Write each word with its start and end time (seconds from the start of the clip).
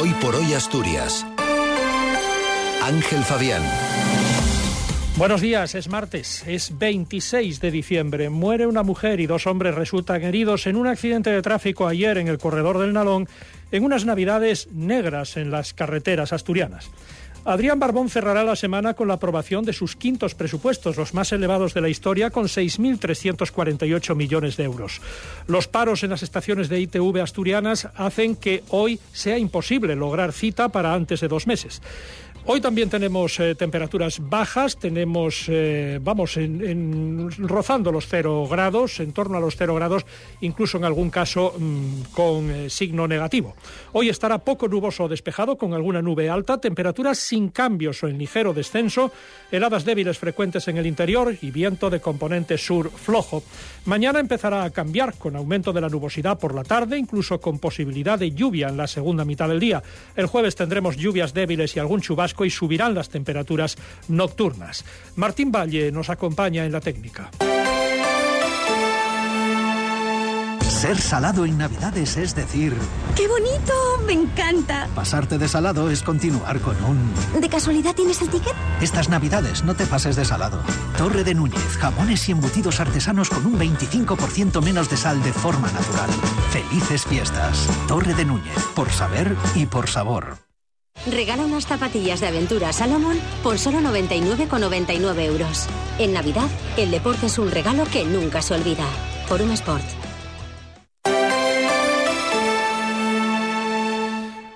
Hoy 0.00 0.14
por 0.22 0.36
hoy 0.36 0.54
Asturias. 0.54 1.26
Ángel 2.84 3.24
Fabián. 3.24 3.62
Buenos 5.16 5.40
días, 5.40 5.74
es 5.74 5.88
martes, 5.88 6.44
es 6.46 6.78
26 6.78 7.58
de 7.58 7.72
diciembre. 7.72 8.30
Muere 8.30 8.68
una 8.68 8.84
mujer 8.84 9.18
y 9.18 9.26
dos 9.26 9.48
hombres 9.48 9.74
resultan 9.74 10.22
heridos 10.22 10.68
en 10.68 10.76
un 10.76 10.86
accidente 10.86 11.30
de 11.30 11.42
tráfico 11.42 11.88
ayer 11.88 12.16
en 12.18 12.28
el 12.28 12.38
corredor 12.38 12.78
del 12.78 12.92
Nalón, 12.92 13.28
en 13.72 13.82
unas 13.82 14.04
navidades 14.04 14.68
negras 14.70 15.36
en 15.36 15.50
las 15.50 15.74
carreteras 15.74 16.32
asturianas. 16.32 16.88
Adrián 17.44 17.78
Barbón 17.78 18.10
cerrará 18.10 18.44
la 18.44 18.56
semana 18.56 18.94
con 18.94 19.08
la 19.08 19.14
aprobación 19.14 19.64
de 19.64 19.72
sus 19.72 19.96
quintos 19.96 20.34
presupuestos, 20.34 20.96
los 20.96 21.14
más 21.14 21.32
elevados 21.32 21.74
de 21.74 21.80
la 21.80 21.88
historia, 21.88 22.30
con 22.30 22.44
6.348 22.44 24.14
millones 24.14 24.56
de 24.56 24.64
euros. 24.64 25.00
Los 25.46 25.68
paros 25.68 26.02
en 26.02 26.10
las 26.10 26.22
estaciones 26.22 26.68
de 26.68 26.80
ITV 26.80 27.20
asturianas 27.22 27.88
hacen 27.94 28.36
que 28.36 28.62
hoy 28.68 29.00
sea 29.12 29.38
imposible 29.38 29.96
lograr 29.96 30.32
cita 30.32 30.68
para 30.68 30.94
antes 30.94 31.20
de 31.20 31.28
dos 31.28 31.46
meses. 31.46 31.80
Hoy 32.50 32.62
también 32.62 32.88
tenemos 32.88 33.38
eh, 33.40 33.54
temperaturas 33.54 34.20
bajas, 34.26 34.78
tenemos, 34.78 35.44
eh, 35.48 36.00
vamos, 36.02 36.38
en, 36.38 37.30
rozando 37.46 37.92
los 37.92 38.06
cero 38.06 38.48
grados, 38.50 39.00
en 39.00 39.12
torno 39.12 39.36
a 39.36 39.40
los 39.40 39.54
cero 39.54 39.74
grados, 39.74 40.06
incluso 40.40 40.78
en 40.78 40.86
algún 40.86 41.10
caso 41.10 41.52
mm, 41.58 42.00
con 42.10 42.50
eh, 42.50 42.70
signo 42.70 43.06
negativo. 43.06 43.54
Hoy 43.92 44.08
estará 44.08 44.38
poco 44.38 44.66
nuboso 44.66 45.04
o 45.04 45.08
despejado, 45.08 45.58
con 45.58 45.74
alguna 45.74 46.00
nube 46.00 46.30
alta, 46.30 46.56
temperaturas 46.56 47.18
sin 47.18 47.50
cambios 47.50 48.02
o 48.02 48.08
en 48.08 48.16
ligero 48.16 48.54
descenso, 48.54 49.12
heladas 49.52 49.84
débiles 49.84 50.16
frecuentes 50.16 50.68
en 50.68 50.78
el 50.78 50.86
interior 50.86 51.36
y 51.42 51.50
viento 51.50 51.90
de 51.90 52.00
componente 52.00 52.56
sur 52.56 52.90
flojo. 52.90 53.42
Mañana 53.84 54.20
empezará 54.20 54.64
a 54.64 54.70
cambiar 54.70 55.18
con 55.18 55.36
aumento 55.36 55.74
de 55.74 55.82
la 55.82 55.90
nubosidad 55.90 56.38
por 56.38 56.54
la 56.54 56.64
tarde, 56.64 56.96
incluso 56.96 57.42
con 57.42 57.58
posibilidad 57.58 58.18
de 58.18 58.30
lluvia 58.30 58.68
en 58.68 58.78
la 58.78 58.86
segunda 58.86 59.26
mitad 59.26 59.50
del 59.50 59.60
día. 59.60 59.82
El 60.16 60.24
jueves 60.28 60.56
tendremos 60.56 60.96
lluvias 60.96 61.34
débiles 61.34 61.76
y 61.76 61.80
algún 61.80 62.00
chubasco 62.00 62.37
y 62.44 62.50
subirán 62.50 62.94
las 62.94 63.08
temperaturas 63.08 63.76
nocturnas. 64.08 64.84
Martín 65.16 65.52
Valle 65.52 65.92
nos 65.92 66.10
acompaña 66.10 66.64
en 66.64 66.72
la 66.72 66.80
técnica. 66.80 67.30
Ser 70.78 71.00
salado 71.00 71.44
en 71.44 71.58
Navidades 71.58 72.16
es 72.16 72.36
decir... 72.36 72.72
¡Qué 73.16 73.26
bonito! 73.26 73.72
¡Me 74.06 74.12
encanta! 74.12 74.86
Pasarte 74.94 75.36
de 75.36 75.48
salado 75.48 75.90
es 75.90 76.04
continuar 76.04 76.60
con 76.60 76.76
un... 76.84 77.12
¿De 77.40 77.48
casualidad 77.48 77.96
tienes 77.96 78.22
el 78.22 78.28
ticket? 78.28 78.54
Estas 78.80 79.08
Navidades 79.08 79.64
no 79.64 79.74
te 79.74 79.86
pases 79.86 80.14
de 80.14 80.24
salado. 80.24 80.62
Torre 80.96 81.24
de 81.24 81.34
Núñez, 81.34 81.76
jamones 81.80 82.28
y 82.28 82.32
embutidos 82.32 82.78
artesanos 82.78 83.28
con 83.28 83.44
un 83.44 83.58
25% 83.58 84.62
menos 84.62 84.88
de 84.88 84.96
sal 84.96 85.20
de 85.24 85.32
forma 85.32 85.66
natural. 85.72 86.10
Felices 86.52 87.04
fiestas. 87.06 87.68
Torre 87.88 88.14
de 88.14 88.24
Núñez, 88.24 88.54
por 88.76 88.88
saber 88.90 89.34
y 89.56 89.66
por 89.66 89.88
sabor. 89.88 90.47
Regala 91.06 91.44
unas 91.44 91.66
zapatillas 91.66 92.20
de 92.20 92.26
aventura 92.26 92.72
Salomon 92.72 93.18
por 93.42 93.58
solo 93.58 93.78
99,99 93.78 95.20
euros. 95.22 95.66
En 95.98 96.12
Navidad, 96.12 96.48
el 96.76 96.90
deporte 96.90 97.26
es 97.26 97.38
un 97.38 97.50
regalo 97.50 97.84
que 97.86 98.04
nunca 98.04 98.42
se 98.42 98.54
olvida. 98.54 98.86
Por 99.28 99.40
un 99.42 99.50
Sport. 99.52 100.07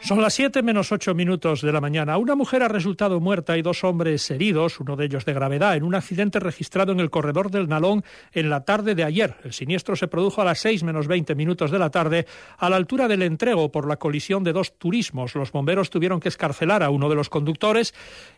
Son 0.05 0.21
las 0.21 0.35
7 0.35 0.65
menos 0.65 0.91
8 0.91 1.15
minutos 1.15 1.63
de 1.63 1.73
la 1.73 1.81
mañana. 1.81 2.19
Una 2.19 2.35
mujer 2.35 2.65
ha 2.65 2.69
resultado 2.69 3.21
muerta 3.21 3.57
y 3.57 3.63
dos 3.63 3.85
hombres 3.85 4.29
heridos, 4.33 4.81
uno 4.81 4.97
de 4.97 5.05
ellos 5.05 5.25
de 5.25 5.33
gravedad, 5.33 5.77
en 5.77 5.85
un 5.85 5.95
accidente 5.95 6.41
registrado 6.41 6.91
en 6.91 6.99
el 6.99 7.09
corredor 7.09 7.53
del 7.53 7.69
Nalón 7.69 8.03
en 8.33 8.51
la 8.51 8.65
tarde 8.65 8.97
de 8.97 9.05
ayer. 9.05 9.37
El 9.45 9.53
siniestro 9.53 9.95
se 9.95 10.09
produjo 10.09 10.43
a 10.43 10.45
las 10.45 10.59
6 10.59 10.83
menos 10.83 11.07
20 11.07 11.37
minutos 11.37 11.71
de 11.71 11.79
la 11.79 11.91
tarde, 11.91 12.27
a 12.59 12.69
la 12.69 12.77
altura 12.77 13.07
del 13.07 13.23
entrego 13.23 13.71
por 13.71 13.87
la 13.87 13.97
colisión 13.97 14.43
de 14.43 14.53
dos 14.53 14.77
turismos. 14.77 15.37
Los 15.37 15.53
bomberos 15.53 15.89
tuvieron 15.89 16.19
que 16.19 16.31
escarcelar 16.31 16.83
a 16.83 16.91
uno 16.91 17.09
de 17.09 17.15
los 17.15 17.29
conductores 17.29 17.95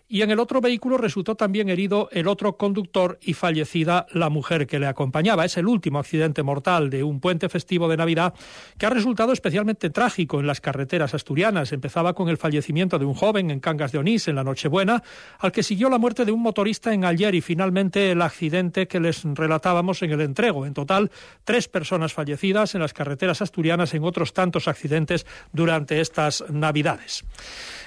y 0.07 0.21
en 0.21 0.31
el 0.31 0.41
otro 0.41 0.61
vehículo 0.61 0.99
resultó 0.99 1.35
también 1.35 1.71
herido 1.71 2.11
el 2.13 2.29
otro 2.29 2.59
conductor 2.59 3.19
y 3.23 3.33
fallecida 3.33 4.07
la 4.13 4.29
mujer 4.29 4.67
que 4.67 4.79
le 4.79 4.87
acompañaba. 4.87 5.47
Es 5.47 5.57
el 5.57 5.67
último 5.67 5.99
accidente 5.99 6.43
mortal 6.43 6.91
de 6.91 7.03
un 7.03 7.21
puente 7.21 7.49
festivo 7.49 7.89
de 7.89 7.97
Navidad 7.97 8.35
que 8.77 8.85
ha 8.85 8.91
resultado 8.91 9.33
especialmente 9.33 9.89
trágico 9.89 10.41
en 10.41 10.47
las 10.47 10.61
carreteras 10.61 11.15
asturianas. 11.15 11.54
Empezaba 11.57 12.15
con 12.15 12.29
el 12.29 12.37
fallecimiento 12.37 12.99
de 12.99 13.05
un 13.05 13.15
joven 13.15 13.51
en 13.51 13.61
Cangas 13.61 13.93
de 13.93 13.99
Onís 13.99 14.29
en 14.29 14.37
la 14.37 14.45
Nochebuena, 14.45 15.03
al 15.39 15.53
que 15.53 15.63
siguió 15.63 15.89
la 15.89 15.99
muerte 15.99 16.25
de 16.25 16.33
un 16.33 16.43
motorista 16.43 16.93
en 16.93 17.05
Ayer 17.05 17.35
y 17.35 17.41
finalmente 17.41 18.11
el 18.11 18.23
accidente 18.23 18.89
que 18.89 19.01
les 19.01 19.23
relatábamos 19.25 20.03
en 20.03 20.13
el 20.13 20.21
entrego. 20.21 20.67
En 20.67 20.75
total, 20.75 21.11
tres 21.45 21.69
personas 21.69 22.13
fallecidas 22.13 22.75
en 22.75 22.81
las 22.81 22.93
carreteras 22.93 23.41
asturianas 23.43 23.95
en 23.95 24.05
otros 24.05 24.33
tantos 24.33 24.69
accidentes 24.69 25.27
durante 25.53 26.01
estas 26.01 26.45
Navidades. 26.51 27.25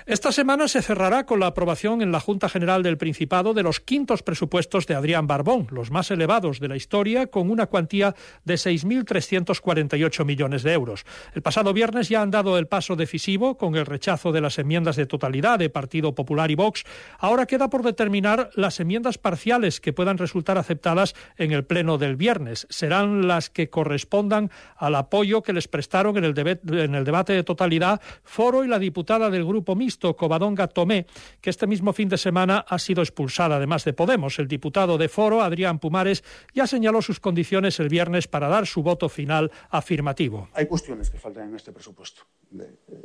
Esta 0.08 0.32
semana 0.32 0.70
se 0.70 0.82
cerrará 0.82 1.26
con 1.26 1.42
la 1.42 1.48
aprobación 1.48 2.02
en 2.02 2.14
la 2.14 2.22
Junta 2.22 2.48
General 2.48 2.82
del 2.82 2.98
Principado 2.98 3.54
de 3.54 3.62
los 3.62 3.82
quintos 3.82 4.24
presupuestos 4.24 4.88
de 4.88 4.96
Adrián 4.96 5.28
Barbón, 5.28 5.68
los 5.70 5.92
más 5.92 6.10
elevados 6.12 6.62
de 6.62 6.70
la 6.70 6.78
historia, 6.78 7.28
con 7.28 7.52
una 7.52 7.66
cuantía 7.66 8.16
de 8.46 8.54
6.348 8.54 10.24
millones 10.24 10.64
de 10.64 10.72
euros. 10.72 11.06
El 11.34 11.42
pasado 11.42 11.74
viernes 11.74 12.08
ya 12.08 12.22
han 12.22 12.32
dado 12.32 12.58
el 12.58 12.68
paso 12.68 12.96
decisivo 12.96 13.57
con 13.58 13.76
el 13.76 13.86
rechazo 13.86 14.32
de 14.32 14.42
las 14.42 14.60
enmiendas 14.60 14.96
de 14.96 15.06
totalidad 15.06 15.60
de 15.60 15.70
Partido 15.70 16.16
Popular 16.16 16.52
y 16.52 16.56
Vox. 16.56 16.84
Ahora 17.20 17.46
queda 17.46 17.70
por 17.70 17.84
determinar 17.84 18.50
las 18.56 18.80
enmiendas 18.80 19.18
parciales 19.18 19.82
que 19.82 19.94
puedan 19.94 20.18
resultar 20.18 20.58
aceptadas 20.58 21.16
en 21.38 21.52
el 21.52 21.66
Pleno 21.66 21.98
del 21.98 22.16
viernes. 22.16 22.68
Serán 22.70 23.28
las 23.28 23.50
que 23.50 23.70
correspondan 23.70 24.52
al 24.76 24.96
apoyo 24.96 25.44
que 25.44 25.54
les 25.54 25.68
prestaron 25.68 26.18
en 26.18 26.24
el, 26.24 26.34
debate 26.34 27.34
de 27.34 27.44
totalidad 27.44 28.02
Foro 28.24 28.64
y 28.64 28.68
la 28.68 28.80
diputada 28.80 29.30
del 29.30 29.46
Grupo 29.46 29.76
Mixto 29.76 30.16
Covadonga 30.16 30.68
Tomé, 30.68 31.06
que 31.42 31.50
este 31.50 31.68
mismo 31.68 31.94
fin 31.94 32.10
de 32.10 32.18
semana 32.18 32.66
ha 32.68 32.80
sido 32.80 33.02
expulsada 33.02 33.58
además 33.58 33.84
de 33.86 33.94
Podemos. 33.94 34.40
El 34.40 34.48
diputado 34.48 34.98
de 34.98 35.10
Foro, 35.10 35.42
Adrián 35.42 35.80
Pumares, 35.80 36.24
ya 36.54 36.68
señaló 36.68 37.02
sus 37.02 37.20
condiciones 37.20 37.80
el 37.80 37.90
viernes 37.90 38.28
para 38.28 38.48
dar 38.48 38.68
su 38.68 38.84
voto 38.84 39.10
final 39.10 39.52
afirmativo. 39.70 40.50
Hay 40.54 40.66
cuestiones 40.66 41.10
que 41.10 41.18
faltan 41.18 41.50
en 41.50 41.56
este 41.56 41.72
presupuesto. 41.72 42.24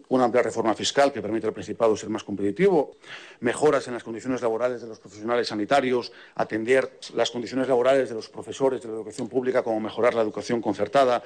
Una 0.08 0.24
amplia 0.24 0.41
reforma 0.42 0.74
fiscal 0.74 1.12
que 1.12 1.22
permite 1.22 1.46
al 1.46 1.52
Principado 1.52 1.96
ser 1.96 2.08
más 2.08 2.24
competitivo, 2.24 2.96
mejoras 3.40 3.86
en 3.88 3.94
las 3.94 4.04
condiciones 4.04 4.42
laborales 4.42 4.82
de 4.82 4.88
los 4.88 4.98
profesionales 4.98 5.48
sanitarios, 5.48 6.12
atender 6.34 6.98
las 7.14 7.30
condiciones 7.30 7.68
laborales 7.68 8.08
de 8.08 8.14
los 8.14 8.28
profesores 8.28 8.82
de 8.82 8.88
la 8.88 8.94
educación 8.94 9.28
pública, 9.28 9.62
como 9.62 9.80
mejorar 9.80 10.14
la 10.14 10.22
educación 10.22 10.60
concertada. 10.60 11.22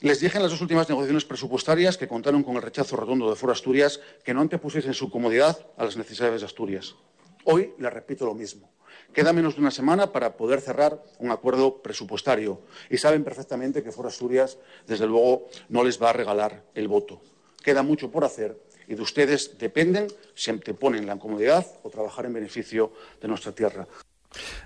Les 0.00 0.20
dije 0.20 0.36
en 0.36 0.42
las 0.42 0.52
dos 0.52 0.60
últimas 0.60 0.88
negociaciones 0.88 1.24
presupuestarias 1.24 1.96
que 1.96 2.08
contaron 2.08 2.42
con 2.42 2.56
el 2.56 2.62
rechazo 2.62 2.96
redondo 2.96 3.30
de 3.30 3.36
Foro 3.36 3.52
Asturias 3.52 4.00
que 4.24 4.34
no 4.34 4.40
antepusiesen 4.40 4.94
su 4.94 5.10
comodidad 5.10 5.58
a 5.76 5.84
las 5.84 5.96
necesidades 5.96 6.40
de 6.40 6.46
Asturias. 6.46 6.96
Hoy 7.44 7.72
les 7.78 7.92
repito 7.92 8.26
lo 8.26 8.34
mismo. 8.34 8.68
Queda 9.12 9.32
menos 9.32 9.54
de 9.54 9.60
una 9.60 9.70
semana 9.70 10.12
para 10.12 10.36
poder 10.36 10.60
cerrar 10.60 11.02
un 11.18 11.30
acuerdo 11.30 11.80
presupuestario 11.80 12.60
y 12.90 12.98
saben 12.98 13.24
perfectamente 13.24 13.82
que 13.82 13.92
Foro 13.92 14.08
Asturias, 14.08 14.58
desde 14.86 15.06
luego, 15.06 15.48
no 15.68 15.84
les 15.84 16.02
va 16.02 16.10
a 16.10 16.12
regalar 16.12 16.64
el 16.74 16.88
voto. 16.88 17.20
Queda 17.62 17.82
mucho 17.82 18.10
por 18.10 18.24
hacer 18.24 18.56
y 18.88 18.94
de 18.94 19.02
ustedes 19.02 19.58
dependen 19.58 20.06
si 20.34 20.52
ponen 20.74 21.06
la 21.06 21.18
comodidad 21.18 21.66
o 21.82 21.90
trabajar 21.90 22.26
en 22.26 22.34
beneficio 22.34 22.92
de 23.20 23.28
nuestra 23.28 23.52
tierra. 23.52 23.86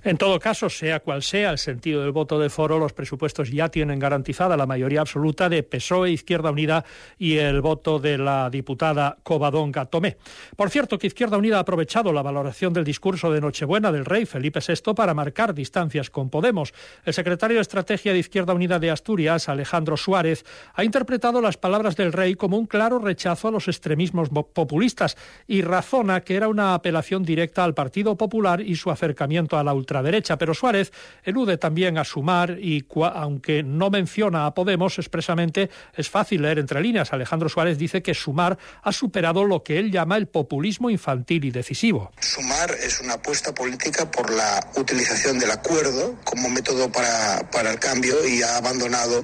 En 0.05 0.17
todo 0.17 0.39
caso, 0.39 0.69
sea 0.71 1.01
cual 1.01 1.23
sea 1.23 1.51
el 1.51 1.59
sentido 1.59 2.03
del 2.03 2.13
voto 2.13 2.39
de 2.39 2.51
foro, 2.51 2.79
los 2.79 2.93
presupuestos 2.93 3.51
ya 3.51 3.69
tienen 3.69 3.99
garantizada 3.99 4.57
la 4.57 4.67
mayoría 4.67 5.01
absoluta 5.01 5.49
de 5.49 5.63
PSOE, 5.63 6.11
Izquierda 6.11 6.51
Unida 6.51 6.85
y 7.19 7.39
el 7.39 7.61
voto 7.61 7.99
de 7.99 8.19
la 8.19 8.51
diputada 8.51 9.19
Covadonga 9.23 9.87
Tomé. 9.87 10.17
Por 10.57 10.71
cierto, 10.71 10.99
que 10.99 11.07
Izquierda 11.07 11.39
Unida 11.39 11.59
ha 11.59 11.61
aprovechado 11.61 12.13
la 12.13 12.23
valoración 12.23 12.73
del 12.73 12.85
discurso 12.85 13.33
de 13.33 13.41
Nochebuena 13.41 13.93
del 13.93 14.05
rey 14.05 14.27
Felipe 14.27 14.61
VI 14.67 14.95
para 14.95 15.15
marcar 15.15 15.55
distancias 15.55 16.11
con 16.11 16.31
Podemos. 16.31 16.73
El 17.05 17.15
secretario 17.15 17.57
de 17.57 17.63
Estrategia 17.63 18.13
de 18.13 18.19
Izquierda 18.19 18.55
Unida 18.55 18.79
de 18.79 18.91
Asturias, 18.91 19.49
Alejandro 19.49 19.97
Suárez, 19.97 20.45
ha 20.75 20.85
interpretado 20.85 21.41
las 21.41 21.57
palabras 21.57 21.97
del 21.97 22.13
rey 22.13 22.35
como 22.35 22.57
un 22.57 22.67
claro 22.67 22.99
rechazo 22.99 23.49
a 23.49 23.51
los 23.51 23.69
extremismos 23.69 24.29
populistas 24.29 25.17
y 25.47 25.63
razona 25.63 26.21
que 26.23 26.37
era 26.37 26.49
una 26.49 26.75
apelación 26.75 27.23
directa 27.23 27.65
al 27.65 27.75
Partido 27.75 28.17
Popular 28.17 28.61
y 28.61 28.77
su 28.77 28.91
acercamiento 28.91 29.59
a 29.59 29.60
a 29.61 29.65
la 29.65 29.75
ultraderecha, 29.75 30.37
pero 30.39 30.55
Suárez 30.55 30.93
elude 31.23 31.57
también 31.57 31.99
a 31.99 32.05
Sumar 32.05 32.59
y 32.61 32.85
aunque 33.15 33.63
no 33.63 33.91
menciona 33.91 34.47
a 34.47 34.55
Podemos 34.55 34.99
expresamente, 34.99 35.71
es 35.95 36.11
fácil 36.11 36.43
leer 36.43 36.59
entre 36.59 36.81
líneas. 36.81 37.13
Alejandro 37.13 37.49
Suárez 37.49 37.79
dice 37.79 38.03
que 38.03 38.15
Sumar 38.15 38.59
ha 38.83 38.93
superado 38.93 39.45
lo 39.45 39.63
que 39.63 39.79
él 39.79 39.91
llama 39.91 40.17
el 40.17 40.27
populismo 40.27 40.91
infantil 40.91 41.45
y 41.45 41.51
decisivo. 41.51 42.11
Sumar 42.21 42.71
es 42.73 43.01
una 43.01 43.15
apuesta 43.15 43.55
política 43.55 44.11
por 44.11 44.31
la 44.31 44.61
utilización 44.77 45.39
del 45.39 45.51
acuerdo 45.51 46.17
como 46.25 46.49
método 46.49 46.91
para, 46.91 47.49
para 47.51 47.71
el 47.71 47.79
cambio 47.79 48.27
y 48.27 48.43
ha 48.43 48.57
abandonado 48.57 49.23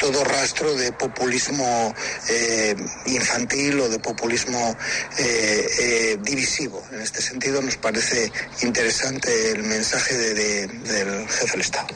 todo 0.00 0.24
rastro 0.24 0.74
de 0.74 0.92
populismo 0.92 1.94
eh, 2.28 2.74
infantil 3.06 3.80
o 3.80 3.88
de 3.88 3.98
populismo 4.00 4.76
eh, 5.18 5.66
eh, 5.78 6.18
divisivo. 6.22 6.82
En 6.90 7.02
este 7.02 7.20
sentido, 7.20 7.60
nos 7.60 7.76
parece 7.76 8.32
interesante 8.62 9.52
el 9.52 9.62
mensaje 9.62 10.16
del 10.16 11.28
jefe 11.28 11.52
del 11.52 11.60
Estado. 11.60 11.94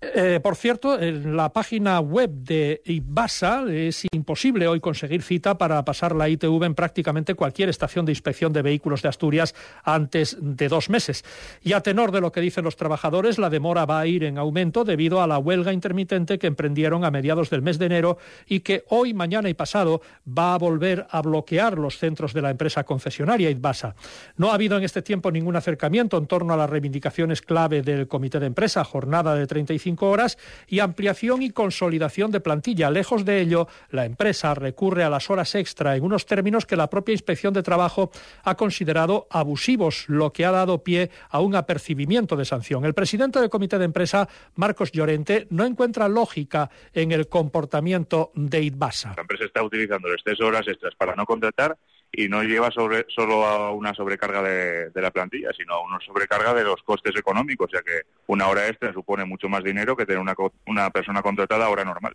Eh, 0.00 0.38
por 0.40 0.54
cierto, 0.54 1.00
en 1.00 1.36
la 1.36 1.52
página 1.52 1.98
web 1.98 2.30
de 2.30 2.80
IBASA 2.84 3.64
es 3.68 4.06
imposible 4.12 4.68
hoy 4.68 4.78
conseguir 4.78 5.22
cita 5.22 5.58
para 5.58 5.84
pasar 5.84 6.14
la 6.14 6.28
ITV 6.28 6.62
en 6.62 6.76
prácticamente 6.76 7.34
cualquier 7.34 7.68
estación 7.68 8.06
de 8.06 8.12
inspección 8.12 8.52
de 8.52 8.62
vehículos 8.62 9.02
de 9.02 9.08
Asturias 9.08 9.56
antes 9.82 10.36
de 10.40 10.68
dos 10.68 10.88
meses. 10.88 11.24
Y 11.62 11.72
a 11.72 11.80
tenor 11.80 12.12
de 12.12 12.20
lo 12.20 12.30
que 12.30 12.40
dicen 12.40 12.62
los 12.62 12.76
trabajadores, 12.76 13.38
la 13.38 13.50
demora 13.50 13.86
va 13.86 13.98
a 13.98 14.06
ir 14.06 14.22
en 14.22 14.38
aumento 14.38 14.84
debido 14.84 15.20
a 15.20 15.26
la 15.26 15.38
huelga 15.38 15.72
intermitente 15.72 16.38
que 16.38 16.46
emprendieron 16.46 17.04
a 17.04 17.10
mediados 17.10 17.50
del 17.50 17.62
mes 17.62 17.80
de 17.80 17.86
enero 17.86 18.18
y 18.46 18.60
que 18.60 18.84
hoy, 18.90 19.14
mañana 19.14 19.48
y 19.48 19.54
pasado 19.54 20.00
va 20.26 20.54
a 20.54 20.58
volver 20.58 21.08
a 21.10 21.22
bloquear 21.22 21.76
los 21.76 21.98
centros 21.98 22.32
de 22.32 22.42
la 22.42 22.50
empresa 22.50 22.84
concesionaria 22.84 23.50
IBASA. 23.50 23.96
No 24.36 24.52
ha 24.52 24.54
habido 24.54 24.78
en 24.78 24.84
este 24.84 25.02
tiempo 25.02 25.32
ningún 25.32 25.56
acercamiento 25.56 26.18
en 26.18 26.28
torno 26.28 26.54
a 26.54 26.56
las 26.56 26.70
reivindicaciones 26.70 27.42
clave 27.42 27.82
del 27.82 28.06
comité 28.06 28.38
de 28.38 28.46
empresa, 28.46 28.84
jornada 28.84 29.34
de 29.34 29.48
35 29.48 29.87
horas 30.00 30.38
y 30.66 30.80
ampliación 30.80 31.42
y 31.42 31.50
consolidación 31.50 32.30
de 32.30 32.40
plantilla. 32.40 32.90
Lejos 32.90 33.24
de 33.24 33.40
ello, 33.40 33.68
la 33.90 34.04
empresa 34.04 34.54
recurre 34.54 35.04
a 35.04 35.10
las 35.10 35.30
horas 35.30 35.54
extra 35.54 35.96
en 35.96 36.04
unos 36.04 36.26
términos 36.26 36.66
que 36.66 36.76
la 36.76 36.90
propia 36.90 37.12
Inspección 37.12 37.54
de 37.54 37.62
Trabajo 37.62 38.10
ha 38.44 38.56
considerado 38.56 39.26
abusivos, 39.30 40.04
lo 40.08 40.32
que 40.32 40.44
ha 40.44 40.50
dado 40.50 40.82
pie 40.82 41.10
a 41.30 41.40
un 41.40 41.54
apercibimiento 41.54 42.36
de 42.36 42.44
sanción. 42.44 42.84
El 42.84 42.94
presidente 42.94 43.40
del 43.40 43.50
comité 43.50 43.78
de 43.78 43.84
empresa, 43.84 44.28
Marcos 44.54 44.92
Llorente, 44.92 45.46
no 45.50 45.64
encuentra 45.64 46.08
lógica 46.08 46.70
en 46.92 47.12
el 47.12 47.28
comportamiento 47.28 48.32
de 48.34 48.62
IDBASA. 48.62 49.14
La 49.16 49.22
empresa 49.22 49.44
está 49.44 49.62
utilizando 49.62 50.12
estas 50.12 50.40
horas 50.40 50.66
extras 50.66 50.94
para 50.96 51.14
no 51.14 51.24
contratar 51.24 51.76
y 52.12 52.28
no 52.28 52.42
lleva 52.42 52.70
solo 52.70 53.46
a 53.46 53.72
una 53.72 53.94
sobrecarga 53.94 54.42
de, 54.42 54.90
la 54.94 55.10
plantilla, 55.10 55.50
sino 55.56 55.74
a 55.74 55.80
una 55.80 55.98
sobrecarga 56.00 56.54
de 56.54 56.64
los 56.64 56.82
costes 56.82 57.14
económicos, 57.16 57.70
ya 57.72 57.82
que 57.82 58.02
una 58.26 58.48
hora 58.48 58.66
extra 58.66 58.92
supone 58.92 59.24
mucho 59.24 59.48
más 59.48 59.62
dinero 59.62 59.96
que 59.96 60.06
tener 60.06 60.20
una, 60.20 60.34
una 60.66 60.90
persona 60.90 61.22
contratada 61.22 61.66
a 61.66 61.70
hora 61.70 61.84
normal. 61.84 62.14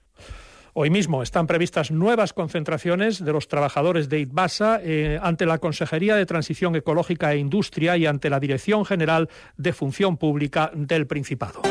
Hoy 0.76 0.90
mismo 0.90 1.22
están 1.22 1.46
previstas 1.46 1.92
nuevas 1.92 2.34
concentraciones 2.34 3.24
de 3.24 3.32
los 3.32 3.48
trabajadores 3.48 4.10
de 4.10 4.22
ITBASA 4.22 4.80
eh, 4.82 5.20
ante 5.22 5.46
la 5.46 5.60
Consejería 5.60 6.16
de 6.16 6.26
Transición 6.26 6.76
Ecológica 6.76 7.32
e 7.32 7.38
Industria 7.38 7.96
y 7.96 8.08
ante 8.08 8.32
la 8.32 8.40
Dirección 8.40 8.84
General 8.84 9.30
de 9.56 9.72
Función 9.72 10.18
Pública 10.18 10.72
del 10.74 11.06
Principado. 11.06 11.62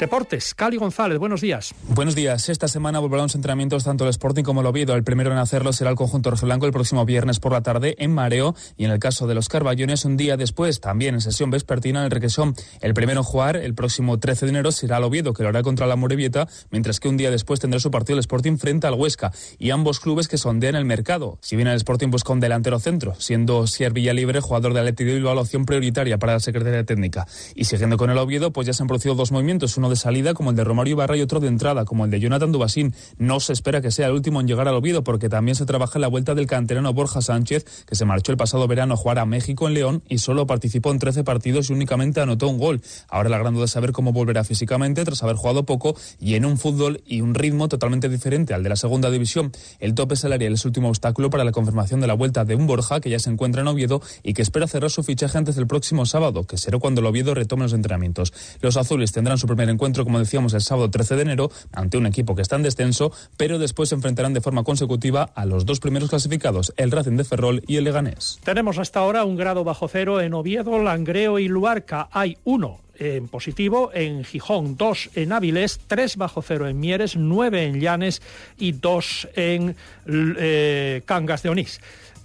Deportes, 0.00 0.54
Cali 0.54 0.78
González, 0.78 1.18
buenos 1.18 1.42
días. 1.42 1.74
Buenos 1.88 2.14
días. 2.14 2.48
Esta 2.48 2.68
semana 2.68 3.00
volverán 3.00 3.24
los 3.24 3.34
entrenamientos 3.34 3.84
tanto 3.84 4.04
el 4.04 4.10
Sporting 4.10 4.44
como 4.44 4.62
el 4.62 4.66
Oviedo. 4.66 4.94
El 4.94 5.04
primero 5.04 5.30
en 5.30 5.36
hacerlo 5.36 5.74
será 5.74 5.90
el 5.90 5.96
conjunto 5.96 6.30
rojiblanco 6.30 6.64
el 6.64 6.72
próximo 6.72 7.04
viernes 7.04 7.38
por 7.38 7.52
la 7.52 7.60
tarde 7.60 7.96
en 7.98 8.14
Mareo 8.14 8.54
y 8.78 8.86
en 8.86 8.92
el 8.92 8.98
caso 8.98 9.26
de 9.26 9.34
los 9.34 9.50
Carballones 9.50 10.06
un 10.06 10.16
día 10.16 10.38
después, 10.38 10.80
también 10.80 11.16
en 11.16 11.20
sesión 11.20 11.50
vespertina 11.50 11.98
en 11.98 12.06
el 12.06 12.10
Requesón. 12.10 12.54
El 12.80 12.94
primero 12.94 13.20
en 13.20 13.24
jugar 13.24 13.58
el 13.58 13.74
próximo 13.74 14.18
13 14.18 14.46
de 14.46 14.50
enero 14.50 14.72
será 14.72 14.96
el 14.96 15.04
Oviedo, 15.04 15.34
que 15.34 15.42
lo 15.42 15.50
hará 15.50 15.62
contra 15.62 15.86
la 15.86 15.96
Morevieta, 15.96 16.48
mientras 16.70 16.98
que 16.98 17.08
un 17.08 17.18
día 17.18 17.30
después 17.30 17.60
tendrá 17.60 17.78
su 17.78 17.90
partido 17.90 18.14
el 18.14 18.20
Sporting 18.20 18.56
frente 18.56 18.86
al 18.86 18.94
Huesca 18.94 19.32
y 19.58 19.68
ambos 19.68 20.00
clubes 20.00 20.28
que 20.28 20.38
sondean 20.38 20.76
el 20.76 20.86
mercado. 20.86 21.36
Si 21.42 21.56
bien 21.56 21.68
el 21.68 21.76
Sporting 21.76 22.08
busca 22.08 22.32
un 22.32 22.40
delantero 22.40 22.78
centro, 22.78 23.14
siendo 23.18 23.66
Sier 23.66 23.92
Villalibre, 23.92 24.40
jugador 24.40 24.72
de 24.72 24.80
Atleti 24.80 25.04
de 25.04 25.16
Bilbao, 25.16 25.34
la 25.34 25.42
opción 25.42 25.66
prioritaria 25.66 26.16
para 26.16 26.32
la 26.32 26.40
Secretaría 26.40 26.84
Técnica. 26.84 27.26
Y 27.54 27.66
siguiendo 27.66 27.98
con 27.98 28.08
el 28.08 28.16
Oviedo, 28.16 28.50
pues 28.50 28.66
ya 28.66 28.72
se 28.72 28.82
han 28.82 28.86
producido 28.86 29.14
dos 29.14 29.30
movimientos, 29.30 29.76
uno 29.76 29.89
de 29.90 29.96
salida 29.96 30.32
como 30.32 30.50
el 30.50 30.56
de 30.56 30.64
Romario 30.64 30.92
Ibarra 30.92 31.16
y 31.16 31.20
otro 31.20 31.40
de 31.40 31.48
entrada 31.48 31.84
como 31.84 32.04
el 32.04 32.10
de 32.10 32.20
Jonathan 32.20 32.52
Dubasín. 32.52 32.94
No 33.18 33.40
se 33.40 33.52
espera 33.52 33.80
que 33.82 33.90
sea 33.90 34.06
el 34.06 34.12
último 34.12 34.40
en 34.40 34.48
llegar 34.48 34.68
al 34.68 34.74
Oviedo 34.74 35.04
porque 35.04 35.28
también 35.28 35.54
se 35.54 35.66
trabaja 35.66 35.98
en 35.98 36.02
la 36.02 36.08
vuelta 36.08 36.34
del 36.34 36.46
canterano 36.46 36.94
Borja 36.94 37.20
Sánchez 37.20 37.84
que 37.86 37.94
se 37.94 38.04
marchó 38.04 38.32
el 38.32 38.38
pasado 38.38 38.66
verano 38.66 38.94
a 38.94 38.96
jugar 38.96 39.18
a 39.18 39.26
México 39.26 39.68
en 39.68 39.74
León 39.74 40.02
y 40.08 40.18
solo 40.18 40.46
participó 40.46 40.90
en 40.90 40.98
13 40.98 41.24
partidos 41.24 41.70
y 41.70 41.72
únicamente 41.72 42.20
anotó 42.20 42.48
un 42.48 42.58
gol. 42.58 42.80
Ahora 43.08 43.28
la 43.28 43.38
gran 43.38 43.54
duda 43.54 43.66
es 43.66 43.72
saber 43.72 43.92
cómo 43.92 44.12
volverá 44.12 44.44
físicamente 44.44 45.04
tras 45.04 45.22
haber 45.22 45.36
jugado 45.36 45.64
poco 45.64 45.96
y 46.18 46.34
en 46.34 46.44
un 46.44 46.58
fútbol 46.58 47.02
y 47.06 47.20
un 47.20 47.34
ritmo 47.34 47.68
totalmente 47.68 48.08
diferente 48.08 48.54
al 48.54 48.62
de 48.62 48.68
la 48.68 48.76
segunda 48.76 49.10
división. 49.10 49.52
El 49.78 49.94
tope 49.94 50.16
salarial 50.16 50.54
es 50.54 50.64
el 50.64 50.68
último 50.68 50.88
obstáculo 50.88 51.30
para 51.30 51.44
la 51.44 51.52
confirmación 51.52 52.00
de 52.00 52.06
la 52.06 52.14
vuelta 52.14 52.44
de 52.44 52.54
un 52.54 52.66
Borja 52.66 53.00
que 53.00 53.10
ya 53.10 53.18
se 53.18 53.30
encuentra 53.30 53.62
en 53.62 53.68
Oviedo 53.68 54.00
y 54.22 54.34
que 54.34 54.42
espera 54.42 54.66
cerrar 54.66 54.90
su 54.90 55.02
fichaje 55.02 55.36
antes 55.38 55.56
del 55.56 55.66
próximo 55.66 56.06
sábado, 56.06 56.44
que 56.44 56.56
será 56.56 56.78
cuando 56.78 57.00
el 57.00 57.06
Oviedo 57.06 57.34
retome 57.34 57.64
los 57.64 57.72
entrenamientos. 57.72 58.32
Los 58.60 58.76
azules 58.76 59.12
tendrán 59.12 59.38
su 59.38 59.46
primer 59.46 59.68
encuentro, 59.68 59.79
como 59.80 60.18
decíamos, 60.18 60.52
el 60.52 60.60
sábado 60.60 60.90
13 60.90 61.16
de 61.16 61.22
enero 61.22 61.50
ante 61.72 61.96
un 61.96 62.06
equipo 62.06 62.36
que 62.36 62.42
está 62.42 62.56
en 62.56 62.62
descenso, 62.62 63.12
pero 63.36 63.58
después 63.58 63.88
se 63.88 63.94
enfrentarán 63.94 64.34
de 64.34 64.42
forma 64.42 64.62
consecutiva 64.62 65.30
a 65.34 65.46
los 65.46 65.64
dos 65.64 65.80
primeros 65.80 66.10
clasificados, 66.10 66.74
el 66.76 66.90
Racing 66.90 67.16
de 67.16 67.24
Ferrol 67.24 67.62
y 67.66 67.76
el 67.76 67.84
Leganés. 67.84 68.38
Tenemos 68.44 68.78
hasta 68.78 69.00
ahora 69.00 69.24
un 69.24 69.36
grado 69.36 69.64
bajo 69.64 69.88
cero 69.88 70.20
en 70.20 70.34
Oviedo, 70.34 70.78
Langreo 70.82 71.38
y 71.38 71.48
Luarca. 71.48 72.08
Hay 72.12 72.36
uno 72.44 72.80
en 72.98 73.28
positivo 73.28 73.90
en 73.94 74.22
Gijón, 74.22 74.76
dos 74.76 75.08
en 75.14 75.32
Áviles, 75.32 75.80
tres 75.86 76.16
bajo 76.16 76.42
cero 76.42 76.68
en 76.68 76.78
Mieres, 76.78 77.16
nueve 77.16 77.64
en 77.64 77.80
Llanes 77.80 78.20
y 78.58 78.72
dos 78.72 79.26
en 79.34 79.74
eh, 80.06 81.02
Cangas 81.06 81.42
de 81.42 81.48
Onís. 81.48 81.80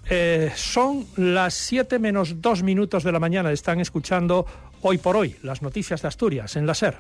Eh, 0.10 0.52
son 0.56 1.06
las 1.16 1.54
siete 1.54 2.00
menos 2.00 2.42
dos 2.42 2.64
minutos 2.64 3.04
de 3.04 3.14
la 3.14 3.20
mañana. 3.20 3.52
Están 3.52 3.80
escuchando 3.80 4.46
hoy 4.82 4.98
por 4.98 5.16
hoy 5.16 5.36
las 5.42 5.62
noticias 5.62 6.02
de 6.02 6.08
Asturias 6.08 6.56
en 6.56 6.68
la 6.68 6.76
SER. 6.76 6.96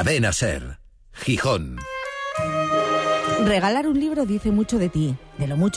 Cadena 0.00 0.32
Ser, 0.32 0.78
Gijón. 1.12 1.76
Regalar 3.44 3.86
un 3.86 4.00
libro 4.00 4.24
dice 4.24 4.50
mucho 4.50 4.78
de 4.78 4.88
ti, 4.88 5.14
de 5.36 5.46
lo 5.46 5.58
mucho 5.58 5.68